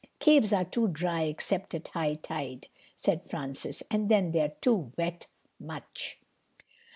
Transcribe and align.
"Caves 0.19 0.51
are 0.51 0.65
too 0.65 0.87
dry, 0.87 1.25
except 1.25 1.75
at 1.75 1.89
high 1.89 2.15
tide," 2.15 2.65
said 2.95 3.23
Francis. 3.23 3.83
"And 3.91 4.09
then 4.09 4.31
they're 4.31 4.55
too 4.59 4.91
wet. 4.97 5.27
Much." 5.59 6.19